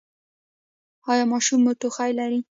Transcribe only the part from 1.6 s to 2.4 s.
مو ټوخی لري؟